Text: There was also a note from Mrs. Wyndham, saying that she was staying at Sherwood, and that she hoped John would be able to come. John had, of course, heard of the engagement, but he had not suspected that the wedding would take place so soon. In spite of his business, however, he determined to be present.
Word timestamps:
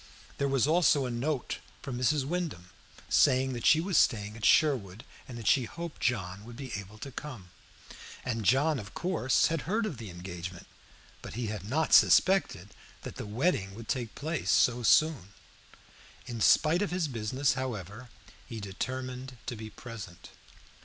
There 0.39 0.47
was 0.47 0.65
also 0.65 1.05
a 1.05 1.11
note 1.11 1.59
from 1.83 1.95
Mrs. 1.95 2.25
Wyndham, 2.25 2.71
saying 3.07 3.53
that 3.53 3.67
she 3.67 3.79
was 3.79 3.99
staying 3.99 4.35
at 4.35 4.43
Sherwood, 4.45 5.03
and 5.27 5.37
that 5.37 5.45
she 5.45 5.65
hoped 5.65 6.01
John 6.01 6.43
would 6.43 6.55
be 6.55 6.73
able 6.73 6.97
to 6.97 7.11
come. 7.11 7.51
John 8.25 8.77
had, 8.79 8.83
of 8.87 8.95
course, 8.95 9.45
heard 9.45 9.85
of 9.85 9.99
the 9.99 10.09
engagement, 10.09 10.65
but 11.21 11.35
he 11.35 11.45
had 11.53 11.69
not 11.69 11.93
suspected 11.93 12.69
that 13.03 13.17
the 13.17 13.27
wedding 13.27 13.75
would 13.75 13.87
take 13.87 14.15
place 14.15 14.49
so 14.49 14.81
soon. 14.81 15.33
In 16.25 16.41
spite 16.41 16.81
of 16.81 16.89
his 16.89 17.07
business, 17.07 17.53
however, 17.53 18.09
he 18.43 18.59
determined 18.59 19.37
to 19.45 19.55
be 19.55 19.69
present. 19.69 20.31